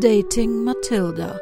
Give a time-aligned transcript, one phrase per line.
[0.00, 1.38] Dating Matilda.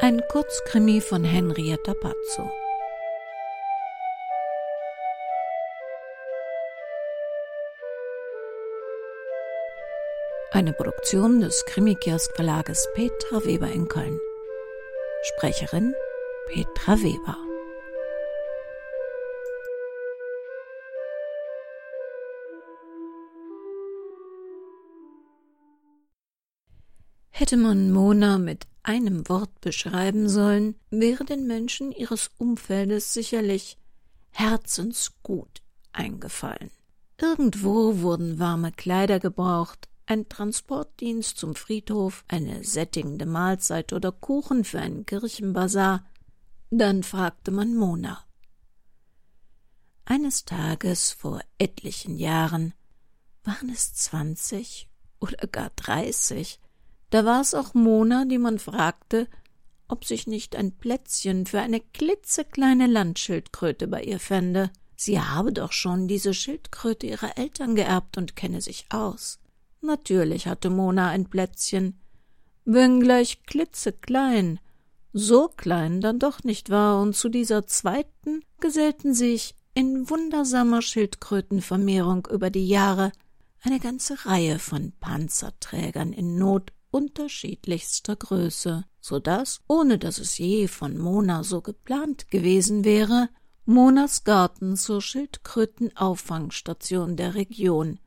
[0.00, 2.50] Ein Kurzkrimi von Henrietta Pazzo.
[10.52, 14.18] Eine Produktion des Krimikiosk Verlages Petra Weber in Köln.
[15.24, 15.94] Sprecherin
[16.46, 17.47] Petra Weber.
[27.38, 33.78] Hätte man Mona mit einem Wort beschreiben sollen, wäre den Menschen ihres Umfeldes sicherlich
[34.30, 36.72] herzensgut eingefallen.
[37.16, 44.80] Irgendwo wurden warme Kleider gebraucht, ein Transportdienst zum Friedhof, eine sättigende Mahlzeit oder Kuchen für
[44.80, 46.04] einen Kirchenbazar.
[46.70, 48.18] Dann fragte man Mona.
[50.04, 52.74] Eines Tages vor etlichen Jahren,
[53.44, 54.90] waren es zwanzig
[55.20, 56.58] oder gar dreißig,
[57.10, 59.28] da war es auch Mona, die man fragte,
[59.88, 64.70] ob sich nicht ein Plätzchen für eine klitzekleine Landschildkröte bei ihr fände.
[64.96, 69.38] Sie habe doch schon diese Schildkröte ihrer Eltern geerbt und kenne sich aus.
[69.80, 71.98] Natürlich hatte Mona ein Plätzchen,
[72.64, 74.60] wenngleich klitzeklein,
[75.12, 82.28] so klein dann doch nicht war, und zu dieser zweiten gesellten sich in wundersamer Schildkrötenvermehrung
[82.30, 83.12] über die Jahre
[83.62, 90.68] eine ganze Reihe von Panzerträgern in Not unterschiedlichster Größe, so dass, ohne dass es je
[90.68, 93.28] von Mona so geplant gewesen wäre,
[93.64, 97.98] Monas Garten zur Schildkrötenauffangstation der Region,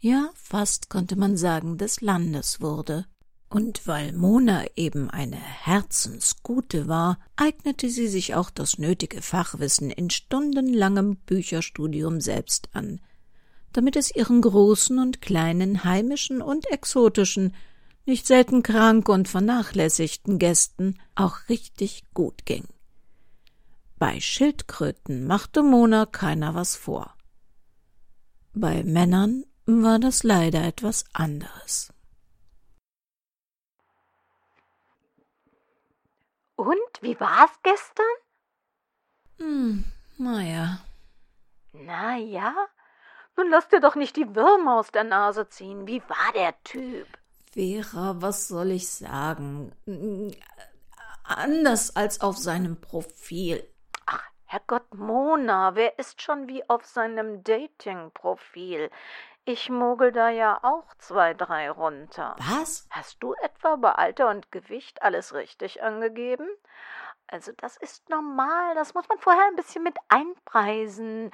[0.00, 3.06] ja fast konnte man sagen des Landes wurde.
[3.48, 10.10] Und weil Mona eben eine Herzensgute war, eignete sie sich auch das nötige Fachwissen in
[10.10, 13.00] stundenlangem Bücherstudium selbst an,
[13.72, 17.54] damit es ihren großen und kleinen heimischen und exotischen
[18.10, 22.66] nicht selten krank und vernachlässigten Gästen auch richtig gut ging.
[24.00, 27.14] Bei Schildkröten machte Mona keiner was vor.
[28.52, 31.92] Bei Männern war das leider etwas anderes.
[36.56, 38.16] Und wie war's gestern?
[39.38, 39.84] Hm,
[40.18, 40.80] naja.
[41.72, 42.56] Na ja?
[43.36, 45.86] Nun lass dir doch nicht die Würmer aus der Nase ziehen.
[45.86, 47.06] Wie war der Typ?
[47.52, 49.72] Vera, was soll ich sagen?
[51.24, 53.68] Anders als auf seinem Profil.
[54.06, 58.90] Ach, Herrgott, Mona, wer ist schon wie auf seinem Dating-Profil?
[59.44, 62.36] Ich mogel da ja auch zwei, drei runter.
[62.38, 62.86] Was?
[62.90, 66.48] Hast du etwa bei Alter und Gewicht alles richtig angegeben?
[67.26, 71.32] Also das ist normal, das muss man vorher ein bisschen mit einpreisen.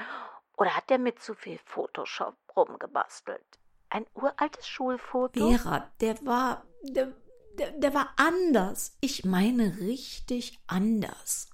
[0.56, 3.44] Oder hat der mit zu viel Photoshop rumgebastelt?
[3.88, 5.50] Ein uraltes Schulfoto?
[5.50, 6.64] Vera, der war.
[6.82, 7.12] Der,
[7.58, 8.96] der, der war anders.
[9.00, 11.50] Ich meine richtig anders.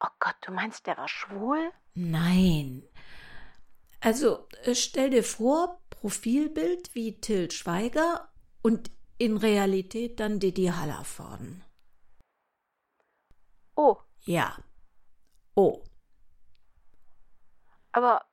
[0.00, 1.72] Oh Gott, du meinst, der war schwul?
[1.94, 2.84] Nein.
[4.00, 8.32] Also, äh, stell dir vor, Profilbild wie Till Schweiger
[8.62, 11.64] und in Realität dann Didi Hallervorden.
[13.74, 13.96] Oh.
[14.20, 14.56] Ja.
[15.54, 15.82] Oh.
[17.90, 18.24] Aber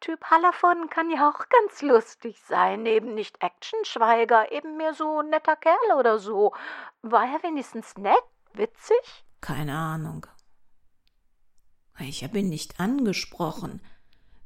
[0.00, 5.56] Typ Hallervorden kann ja auch ganz lustig sein, eben nicht Actionschweiger, eben mehr so netter
[5.56, 6.54] Kerl oder so.
[7.02, 8.24] War er wenigstens nett,
[8.54, 9.24] witzig?
[9.40, 10.26] Keine Ahnung.
[11.98, 13.82] Ich habe ihn nicht angesprochen.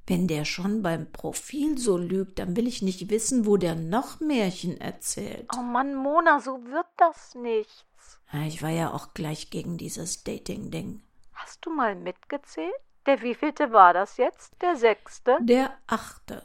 [0.06, 4.21] Wenn der schon beim Profil so lügt, dann will ich nicht wissen, wo der noch
[4.21, 5.48] Märchen erzählt.
[5.56, 8.21] Oh Mann, Mona, so wird das nichts.
[8.47, 11.00] Ich war ja auch gleich gegen dieses Dating-Ding.
[11.32, 12.75] Hast du mal mitgezählt?
[13.06, 14.54] Der wievielte war das jetzt?
[14.62, 15.37] Der sechste?
[15.41, 16.42] Der achte.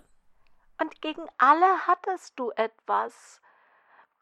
[0.82, 3.42] Und gegen alle hattest du etwas.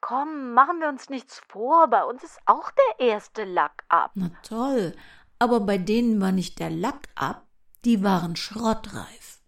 [0.01, 4.11] Komm, machen wir uns nichts vor, bei uns ist auch der erste Lack ab.
[4.13, 4.95] Na toll,
[5.39, 7.47] aber bei denen war nicht der Lack ab,
[7.85, 9.39] die waren schrottreif.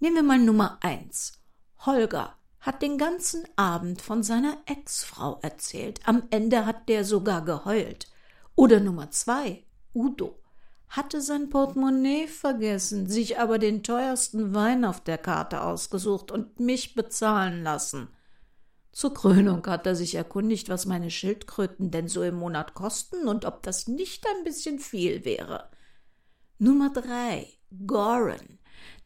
[0.00, 1.40] Nehmen wir mal Nummer eins.
[1.86, 6.00] Holger hat den ganzen Abend von seiner Ex-Frau erzählt.
[6.06, 8.08] Am Ende hat der sogar geheult.
[8.56, 9.64] Oder Nummer zwei,
[9.94, 10.40] Udo
[10.90, 16.96] hatte sein Portemonnaie vergessen, sich aber den teuersten Wein auf der Karte ausgesucht und mich
[16.96, 18.08] bezahlen lassen.
[18.92, 23.44] Zur Krönung hat er sich erkundigt, was meine Schildkröten denn so im Monat kosten und
[23.44, 25.70] ob das nicht ein bisschen viel wäre.
[26.58, 27.46] Nummer drei,
[27.86, 28.58] Goran.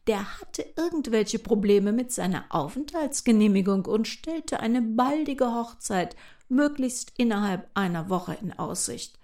[0.07, 6.15] Der hatte irgendwelche Probleme mit seiner Aufenthaltsgenehmigung und stellte eine baldige Hochzeit
[6.49, 9.19] möglichst innerhalb einer Woche in Aussicht.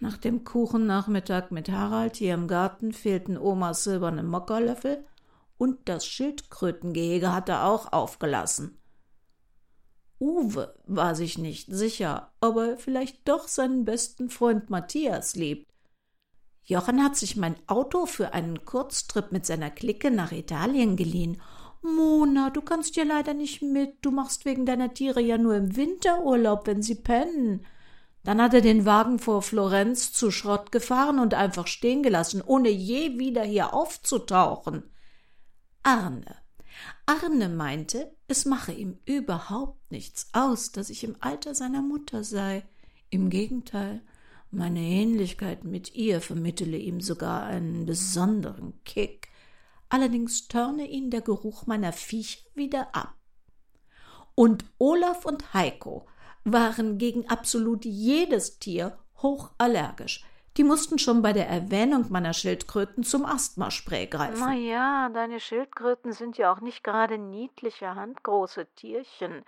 [0.00, 5.04] Nach dem Kuchennachmittag mit Harald hier im Garten fehlten Omas silberne Mockerlöffel
[5.56, 8.78] Und das Schildkrötengehege hat er auch aufgelassen.
[10.20, 15.70] Uwe war sich nicht sicher, ob er vielleicht doch seinen besten Freund Matthias liebt.
[16.64, 21.42] Jochen hat sich mein Auto für einen Kurztrip mit seiner Clique nach Italien geliehen.
[21.82, 23.96] Mona, du kannst ja leider nicht mit.
[24.00, 27.66] Du machst wegen deiner Tiere ja nur im Winterurlaub, wenn sie pennen.
[28.24, 32.70] Dann hat er den Wagen vor Florenz zu Schrott gefahren und einfach stehen gelassen, ohne
[32.70, 34.82] je wieder hier aufzutauchen.
[35.82, 36.36] Arne.
[37.04, 42.64] Arne meinte, es mache ihm überhaupt nichts aus, dass ich im Alter seiner Mutter sei.
[43.10, 44.02] Im Gegenteil,
[44.50, 49.28] meine Ähnlichkeit mit ihr vermittele ihm sogar einen besonderen Kick.
[49.90, 53.14] Allerdings törne ihn der Geruch meiner Viecher wieder ab.
[54.34, 56.06] Und Olaf und Heiko
[56.44, 60.24] waren gegen absolut jedes Tier hochallergisch.
[60.56, 64.38] Die mussten schon bei der Erwähnung meiner Schildkröten zum Asthmaspray greifen.
[64.38, 69.44] Na ja, deine Schildkröten sind ja auch nicht gerade niedliche, handgroße Tierchen.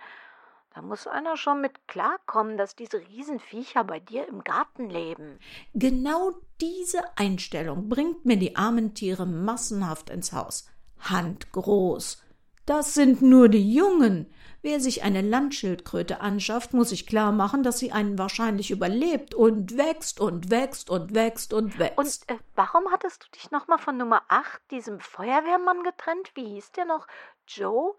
[0.75, 5.39] Da muss einer schon mit klarkommen, dass diese Riesenviecher bei dir im Garten leben.
[5.73, 10.69] Genau diese Einstellung bringt mir die armen Tiere massenhaft ins Haus.
[10.99, 12.21] Handgroß.
[12.67, 14.29] Das sind nur die Jungen.
[14.61, 19.77] Wer sich eine Landschildkröte anschafft, muss sich klar machen, dass sie einen wahrscheinlich überlebt und
[19.77, 21.97] wächst und wächst und wächst und wächst.
[21.97, 26.31] Und äh, warum hattest du dich nochmal von Nummer 8, diesem Feuerwehrmann, getrennt?
[26.35, 27.07] Wie hieß der noch?
[27.47, 27.95] Joe?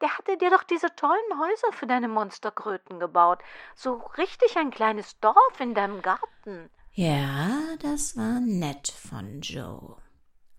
[0.00, 3.40] Der hatte dir doch diese tollen Häuser für deine Monsterkröten gebaut.
[3.74, 6.70] So richtig ein kleines Dorf in deinem Garten.
[6.92, 9.96] Ja, das war nett von Joe.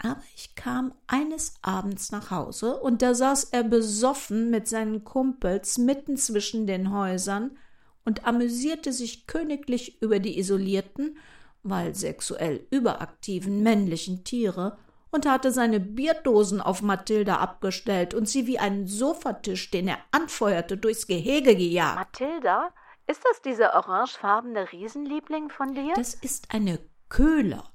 [0.03, 5.77] Aber ich kam eines Abends nach Hause und da saß er besoffen mit seinen Kumpels
[5.77, 7.57] mitten zwischen den Häusern
[8.03, 11.17] und amüsierte sich königlich über die isolierten,
[11.63, 14.77] weil sexuell überaktiven männlichen Tiere
[15.09, 20.75] und hatte seine Bierdosen auf Mathilda abgestellt und sie wie einen Sofatisch, den er anfeuerte,
[20.75, 22.19] durchs Gehege gejagt.
[22.19, 22.73] Mathilda?
[23.07, 25.93] Ist das dieser orangefarbene Riesenliebling von dir?
[25.95, 26.79] Das ist eine
[27.09, 27.72] Köhler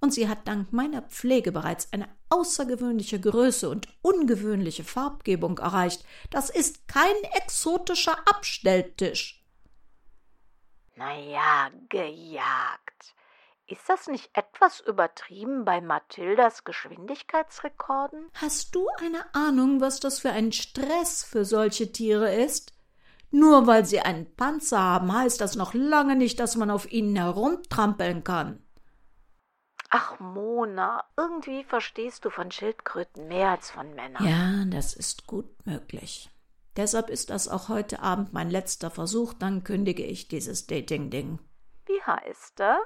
[0.00, 6.04] und sie hat dank meiner Pflege bereits eine außergewöhnliche Größe und ungewöhnliche Farbgebung erreicht.
[6.30, 9.44] Das ist kein exotischer Abstelltisch.
[10.96, 13.14] Na ja, gejagt.
[13.66, 18.30] Ist das nicht etwas übertrieben bei Mathildas Geschwindigkeitsrekorden?
[18.34, 22.72] Hast du eine Ahnung, was das für ein Stress für solche Tiere ist?
[23.30, 27.14] Nur weil sie einen Panzer haben, heißt das noch lange nicht, dass man auf ihnen
[27.14, 28.62] herumtrampeln kann.
[29.90, 34.26] Ach, Mona, irgendwie verstehst du von Schildkröten mehr als von Männern.
[34.26, 36.30] Ja, das ist gut möglich.
[36.76, 41.38] Deshalb ist das auch heute Abend mein letzter Versuch, dann kündige ich dieses Dating-Ding.
[41.86, 42.78] Wie heißt er?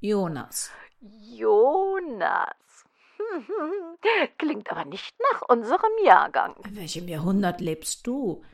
[0.00, 0.70] Jonas.
[1.00, 2.84] Jonas.
[4.38, 6.54] Klingt aber nicht nach unserem Jahrgang.
[6.64, 8.44] In welchem Jahrhundert lebst du?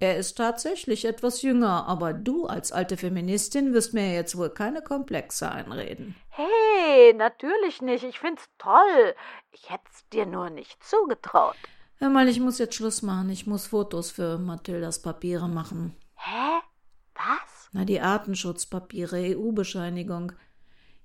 [0.00, 4.80] Er ist tatsächlich etwas jünger, aber du als alte Feministin wirst mir jetzt wohl keine
[4.80, 6.14] Komplexe einreden.
[6.28, 8.04] Hey, natürlich nicht.
[8.04, 9.14] Ich find's toll.
[9.50, 11.56] Ich hätt's dir nur nicht zugetraut.
[11.96, 13.28] Hör mal, ich muss jetzt Schluss machen.
[13.30, 15.96] Ich muss Fotos für Mathildas Papiere machen.
[16.14, 16.60] Hä?
[17.14, 17.68] Was?
[17.72, 20.32] Na, die Artenschutzpapiere, EU-Bescheinigung.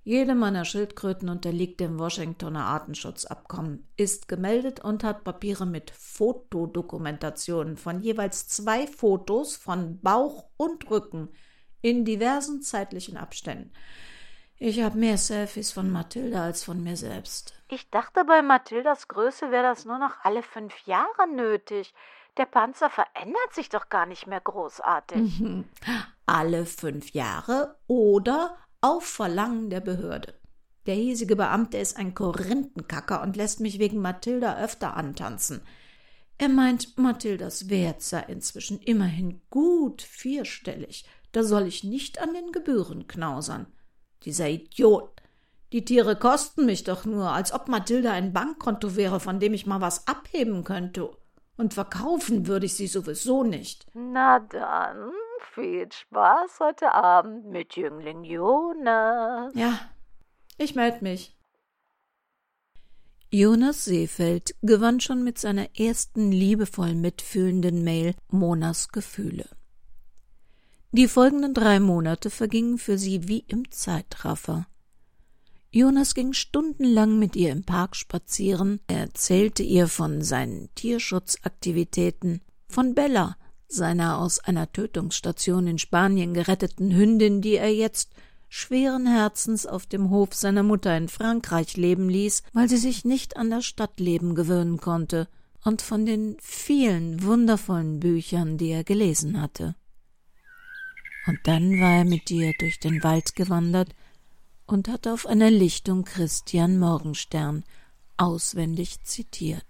[0.05, 8.01] Jede meiner Schildkröten unterliegt dem Washingtoner Artenschutzabkommen, ist gemeldet und hat Papiere mit Fotodokumentationen von
[8.01, 11.29] jeweils zwei Fotos von Bauch und Rücken
[11.81, 13.71] in diversen zeitlichen Abständen.
[14.57, 17.53] Ich habe mehr Selfies von Mathilda als von mir selbst.
[17.69, 21.93] Ich dachte, bei Mathildas Größe wäre das nur noch alle fünf Jahre nötig.
[22.37, 25.43] Der Panzer verändert sich doch gar nicht mehr großartig.
[26.25, 30.33] alle fünf Jahre oder auf Verlangen der Behörde.
[30.85, 35.61] Der hiesige Beamte ist ein Korinthenkacker und lässt mich wegen Mathilda öfter antanzen.
[36.37, 41.05] Er meint, Mathildas Wert sei inzwischen immerhin gut vierstellig.
[41.31, 43.67] Da soll ich nicht an den Gebühren knausern.
[44.23, 45.21] Dieser Idiot.
[45.71, 49.65] Die Tiere kosten mich doch nur, als ob Mathilda ein Bankkonto wäre, von dem ich
[49.65, 51.09] mal was abheben könnte.
[51.55, 53.87] Und verkaufen würde ich sie sowieso nicht.
[53.93, 55.11] Na dann,
[55.53, 59.53] viel Spaß heute Abend mit Jüngling Jonas.
[59.55, 59.79] Ja,
[60.57, 61.37] ich melde mich.
[63.29, 69.47] Jonas Seefeld gewann schon mit seiner ersten liebevoll mitfühlenden Mail Monas Gefühle.
[70.91, 74.67] Die folgenden drei Monate vergingen für sie wie im Zeitraffer.
[75.71, 82.93] Jonas ging stundenlang mit ihr im Park spazieren, er erzählte ihr von seinen Tierschutzaktivitäten, von
[82.93, 83.37] Bella,
[83.73, 88.11] seiner aus einer Tötungsstation in Spanien geretteten Hündin, die er jetzt
[88.49, 93.35] schweren Herzens auf dem Hof seiner Mutter in Frankreich leben ließ, weil sie sich nicht
[93.35, 95.27] an das Stadtleben gewöhnen konnte
[95.63, 99.75] und von den vielen wundervollen Büchern, die er gelesen hatte.
[101.25, 103.95] Und dann war er mit dir durch den Wald gewandert
[104.65, 107.63] und hat auf einer Lichtung Christian Morgenstern
[108.17, 109.65] auswendig zitiert.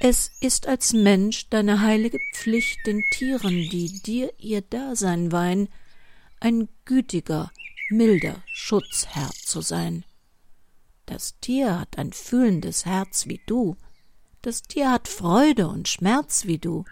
[0.00, 5.68] Es ist als Mensch deine heilige Pflicht, den Tieren, die dir ihr Dasein weihen,
[6.38, 7.50] ein gütiger,
[7.90, 10.04] milder Schutzherr zu sein.
[11.06, 13.76] Das Tier hat ein fühlendes Herz wie du,
[14.42, 16.84] das Tier hat Freude und Schmerz wie du,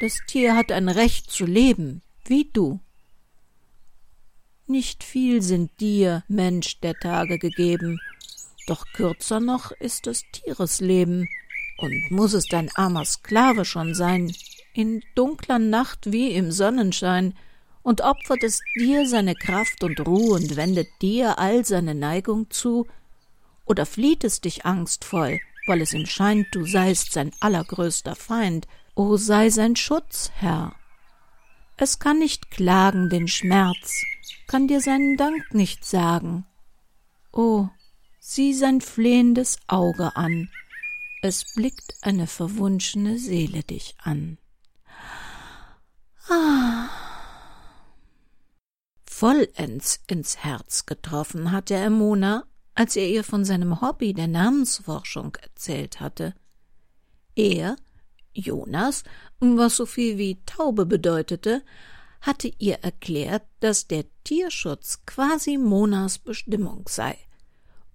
[0.00, 2.80] das Tier hat ein Recht zu leben wie du.
[4.66, 8.00] Nicht viel sind dir, Mensch, der Tage gegeben,
[8.66, 11.28] doch kürzer noch ist des Tieres Leben,
[11.78, 14.32] und muss es dein armer Sklave schon sein,
[14.74, 17.34] in dunkler Nacht wie im Sonnenschein,
[17.82, 22.86] und opfert es dir seine Kraft und Ruhe und wendet dir all seine Neigung zu,
[23.64, 29.16] oder flieht es dich angstvoll, weil es ihm scheint, du seist sein allergrößter Feind, o
[29.16, 30.74] sei sein Schutz, Herr.
[31.76, 34.02] Es kann nicht klagen den Schmerz,
[34.48, 36.44] kann dir seinen Dank nicht sagen.
[37.32, 37.68] O,
[38.18, 40.50] sieh sein flehendes Auge an,
[41.20, 44.38] es blickt eine verwunschene Seele dich an.
[46.28, 46.88] Ah.
[49.04, 52.44] Vollends ins Herz getroffen hatte er Mona,
[52.74, 56.34] als er ihr von seinem Hobby der Namensforschung erzählt hatte.
[57.34, 57.76] Er,
[58.32, 59.02] Jonas,
[59.40, 61.64] was so viel wie Taube bedeutete,
[62.20, 67.18] hatte ihr erklärt, dass der Tierschutz quasi Monas Bestimmung sei.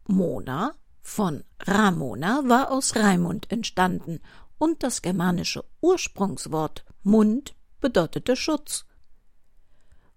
[0.07, 4.19] Mona von Ramona war aus Raimund entstanden,
[4.57, 8.85] und das germanische Ursprungswort Mund bedeutete Schutz.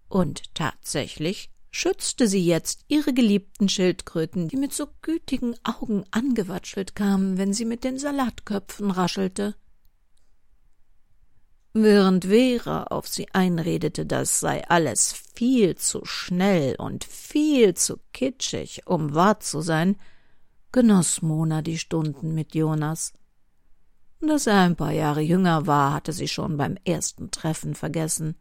[0.09, 7.39] Und tatsächlich schützte sie jetzt ihre geliebten Schildkröten, die mit so gütigen Augen angewatschelt kamen,
[7.39, 9.57] wenn sie mit den Salatköpfen raschelte.
[11.73, 18.87] Während Vera auf sie einredete, das sei alles viel zu schnell und viel zu kitschig,
[18.87, 19.97] um wahr zu sein,
[20.77, 23.15] genoss Mona die Stunden mit Jonas.
[24.21, 28.37] Dass er ein paar Jahre jünger war, hatte sie schon beim ersten Treffen vergessen.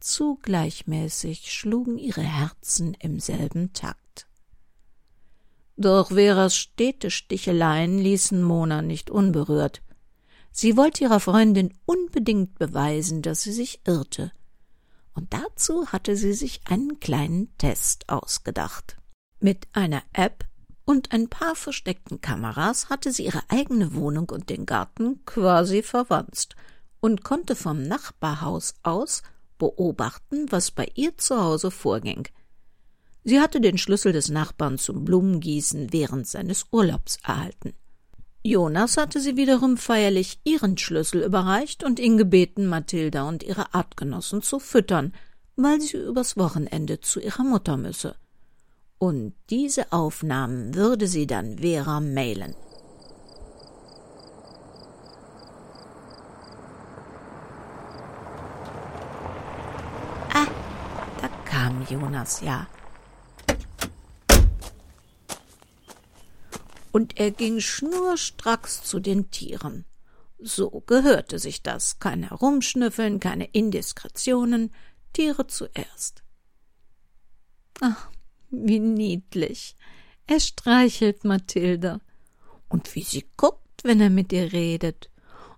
[0.00, 4.26] Zu gleichmäßig schlugen ihre Herzen im selben Takt.
[5.78, 9.80] Doch Veras stete Sticheleien ließen Mona nicht unberührt.
[10.50, 14.30] Sie wollte ihrer Freundin unbedingt beweisen, dass sie sich irrte.
[15.14, 18.98] Und dazu hatte sie sich einen kleinen Test ausgedacht.
[19.40, 20.49] Mit einer App
[20.90, 26.56] und ein paar versteckten Kameras hatte sie ihre eigene Wohnung und den Garten quasi verwanzt
[26.98, 29.22] und konnte vom Nachbarhaus aus
[29.56, 32.26] beobachten, was bei ihr zu Hause vorging.
[33.22, 37.72] Sie hatte den Schlüssel des Nachbarn zum Blumengießen während seines Urlaubs erhalten.
[38.42, 44.42] Jonas hatte sie wiederum feierlich ihren Schlüssel überreicht und ihn gebeten, Mathilda und ihre Artgenossen
[44.42, 45.14] zu füttern,
[45.54, 48.16] weil sie übers Wochenende zu ihrer Mutter müsse
[49.00, 52.54] und diese Aufnahmen würde sie dann Vera mailen.
[60.34, 60.46] Ah,
[61.22, 62.68] da kam Jonas ja.
[66.92, 69.86] Und er ging schnurstracks zu den Tieren.
[70.38, 72.00] So gehörte sich das.
[72.00, 74.74] Kein Herumschnüffeln, keine Indiskretionen,
[75.14, 76.22] Tiere zuerst.
[77.80, 78.10] Ach,
[78.50, 79.76] wie niedlich.
[80.26, 82.00] Er streichelt Mathilda.
[82.68, 85.10] Und wie sie guckt, wenn er mit ihr redet.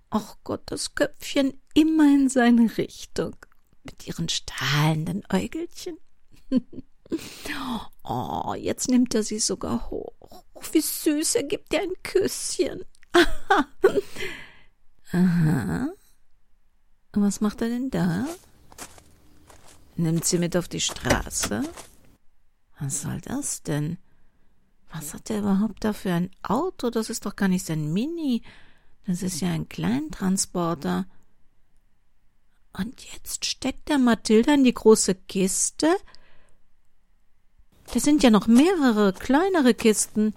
[0.09, 3.35] Ach Gott, das Köpfchen immer in seine Richtung.
[3.83, 5.97] Mit ihren strahlenden Äugelchen.
[8.03, 10.13] oh, jetzt nimmt er sie sogar hoch.
[10.53, 12.83] Oh, wie süß, er gibt ihr ein Küsschen.
[15.11, 15.93] Aha.
[17.13, 18.25] Was macht er denn da?
[19.95, 21.63] Nimmt sie mit auf die Straße?
[22.83, 23.97] Was soll das denn?
[24.91, 26.89] Was hat er überhaupt da für ein Auto?
[26.89, 28.43] Das ist doch gar nicht sein Mini.
[29.07, 31.05] Das ist ja ein Kleintransporter.
[32.73, 35.95] Und jetzt steckt er Mathilda in die große Kiste?
[37.93, 40.35] Das sind ja noch mehrere kleinere Kisten.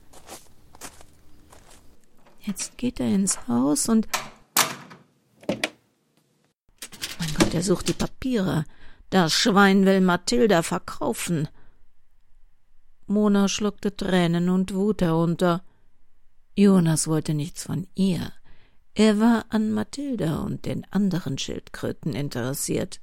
[2.43, 4.07] Jetzt geht er ins Haus und.
[5.49, 8.67] Mein Gott, er sucht die Papiere.
[9.11, 11.49] Das Schwein will Mathilda verkaufen.
[13.07, 15.63] Mona schluckte Tränen und Wut herunter.
[16.57, 18.33] Jonas wollte nichts von ihr.
[18.95, 23.01] Er war an Mathilda und den anderen Schildkröten interessiert.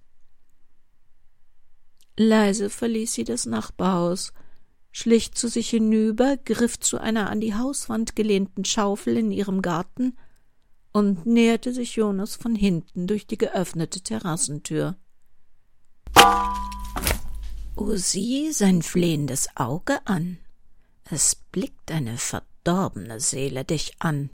[2.18, 4.34] Leise verließ sie das Nachbarhaus,
[4.92, 10.18] schlich zu sich hinüber, griff zu einer an die Hauswand gelehnten Schaufel in ihrem Garten
[10.92, 14.96] und näherte sich Jonas von hinten durch die geöffnete Terrassentür.
[17.76, 20.38] O sieh sein flehendes Auge an.
[21.10, 24.30] Es blickt eine verdorbene Seele dich an.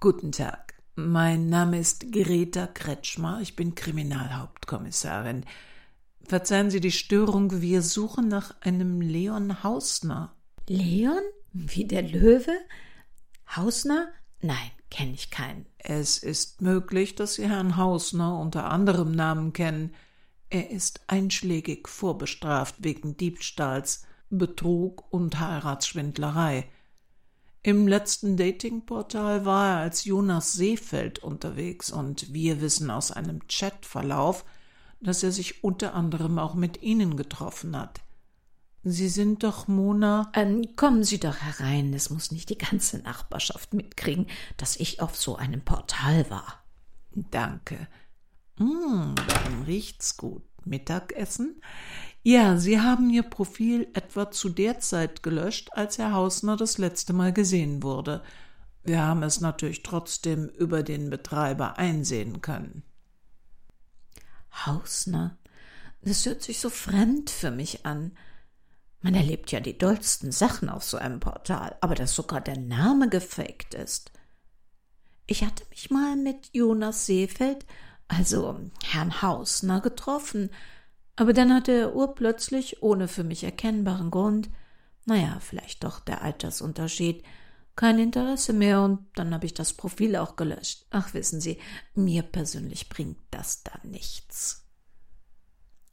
[0.00, 0.72] Guten Tag.
[0.94, 3.40] Mein Name ist Greta Kretschmer.
[3.42, 5.44] Ich bin Kriminalhauptkommissarin.
[6.24, 7.60] Verzeihen Sie die Störung.
[7.60, 10.34] Wir suchen nach einem Leon Hausner.
[10.66, 11.22] Leon?
[11.52, 12.56] Wie der Löwe?
[13.54, 14.08] Hausner?
[14.40, 15.64] Nein, kenne ich keinen.
[15.78, 19.94] Es ist möglich, dass Sie Herrn Hausner unter anderem Namen kennen.
[20.50, 26.68] Er ist einschlägig vorbestraft wegen Diebstahls, Betrug und Heiratsschwindlerei.
[27.62, 34.44] Im letzten Datingportal war er als Jonas Seefeld unterwegs und wir wissen aus einem Chatverlauf,
[35.00, 38.02] dass er sich unter anderem auch mit Ihnen getroffen hat.
[38.84, 40.30] Sie sind doch Mona.
[40.34, 45.16] Ähm, kommen Sie doch herein, es muss nicht die ganze Nachbarschaft mitkriegen, dass ich auf
[45.16, 46.64] so einem Portal war.
[47.12, 47.88] Danke.
[48.58, 50.42] Hm, dann riecht's gut.
[50.64, 51.60] Mittagessen?
[52.22, 57.12] Ja, Sie haben Ihr Profil etwa zu der Zeit gelöscht, als Herr Hausner das letzte
[57.12, 58.22] Mal gesehen wurde.
[58.84, 62.82] Wir haben es natürlich trotzdem über den Betreiber einsehen können.
[64.66, 65.38] Hausner?
[66.02, 68.12] Das hört sich so fremd für mich an.
[69.02, 73.08] Man erlebt ja die dollsten Sachen auf so einem Portal, aber dass sogar der Name
[73.08, 74.12] gefaked ist.
[75.26, 77.66] Ich hatte mich mal mit Jonas Seefeld,
[78.06, 80.50] also Herrn Hausner, getroffen,
[81.16, 84.50] aber dann hatte er urplötzlich, ohne für mich erkennbaren Grund,
[85.04, 87.24] naja, vielleicht doch der Altersunterschied,
[87.74, 90.86] kein Interesse mehr und dann habe ich das Profil auch gelöscht.
[90.90, 91.58] Ach, wissen Sie,
[91.94, 94.66] mir persönlich bringt das da nichts.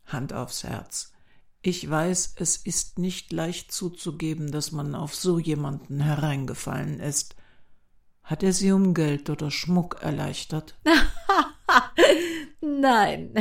[0.05, 1.13] Hand aufs Herz.
[1.61, 7.35] Ich weiß, es ist nicht leicht zuzugeben, dass man auf so jemanden hereingefallen ist.
[8.23, 10.79] Hat er Sie um Geld oder Schmuck erleichtert?
[12.61, 13.33] Nein,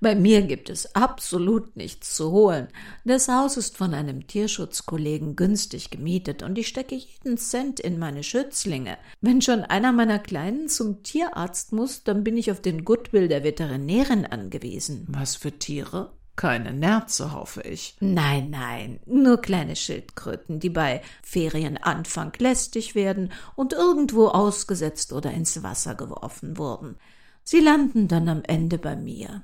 [0.00, 2.68] bei mir gibt es absolut nichts zu holen.
[3.04, 8.24] Das Haus ist von einem Tierschutzkollegen günstig gemietet und ich stecke jeden Cent in meine
[8.24, 8.98] Schützlinge.
[9.20, 13.44] Wenn schon einer meiner Kleinen zum Tierarzt muss, dann bin ich auf den Goodwill der
[13.44, 15.06] Veterinärin angewiesen.
[15.08, 16.12] Was für Tiere?
[16.36, 17.96] Keine Nerze, hoffe ich.
[18.00, 25.62] Nein, nein, nur kleine Schildkröten, die bei Ferienanfang lästig werden und irgendwo ausgesetzt oder ins
[25.62, 26.96] Wasser geworfen wurden.
[27.44, 29.42] Sie landen dann am Ende bei mir.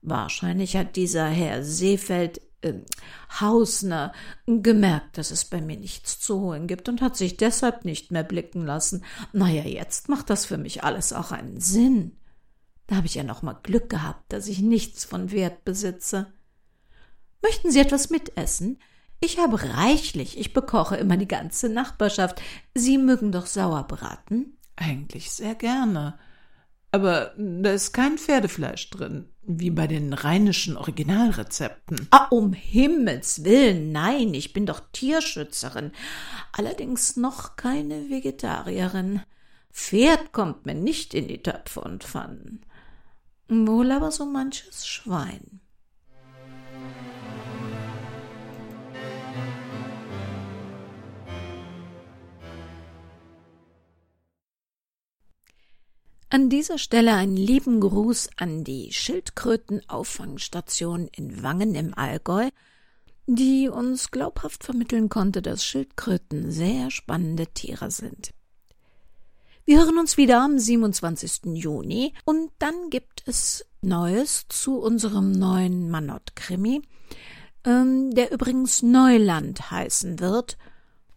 [0.00, 2.74] Wahrscheinlich hat dieser Herr Seefeld äh,
[3.40, 4.12] Hausner
[4.46, 8.24] gemerkt, dass es bei mir nichts zu holen gibt und hat sich deshalb nicht mehr
[8.24, 9.04] blicken lassen.
[9.32, 12.16] Naja, jetzt macht das für mich alles auch einen Sinn.
[12.92, 16.30] Da habe ich ja noch mal Glück gehabt, dass ich nichts von Wert besitze.
[17.40, 18.82] Möchten Sie etwas mitessen?
[19.18, 22.42] Ich habe reichlich, ich bekoche immer die ganze Nachbarschaft.
[22.74, 24.58] Sie mögen doch Sauerbraten?
[24.76, 26.18] Eigentlich sehr gerne.
[26.90, 32.08] Aber da ist kein Pferdefleisch drin, wie bei den rheinischen Originalrezepten.
[32.10, 35.92] Ah, um Himmels willen, nein, ich bin doch Tierschützerin.
[36.52, 39.22] Allerdings noch keine Vegetarierin.
[39.72, 42.66] Pferd kommt mir nicht in die Töpfe und Pfannen.
[43.48, 45.62] Wohl aber so manches Schwein.
[56.34, 62.48] An dieser Stelle einen lieben Gruß an die Schildkrötenauffangstation in Wangen im Allgäu,
[63.26, 68.32] die uns glaubhaft vermitteln konnte, dass Schildkröten sehr spannende Tiere sind.
[69.64, 71.54] Wir hören uns wieder am 27.
[71.54, 76.82] Juni und dann gibt es Neues zu unserem neuen Manott-Krimi,
[77.64, 80.58] ähm, der übrigens Neuland heißen wird.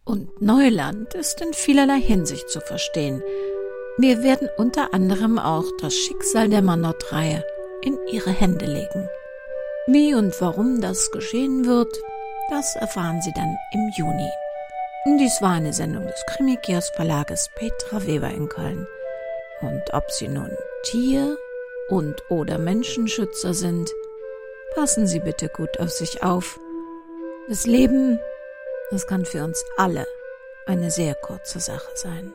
[0.04, 3.22] Und Neuland ist in vielerlei Hinsicht zu verstehen–
[3.98, 7.42] wir werden unter anderem auch das Schicksal der Manott-Reihe
[7.80, 9.08] in ihre Hände legen.
[9.86, 11.88] Wie und warum das geschehen wird,
[12.50, 14.28] das erfahren Sie dann im Juni.
[15.06, 18.88] Dies war eine Sendung des Krimikios Verlages Petra Weber in Köln.
[19.60, 20.50] Und ob Sie nun
[20.82, 21.38] Tier-
[21.88, 23.90] und oder Menschenschützer sind,
[24.74, 26.58] passen Sie bitte gut auf sich auf.
[27.48, 28.18] Das Leben,
[28.90, 30.06] das kann für uns alle
[30.66, 32.34] eine sehr kurze Sache sein.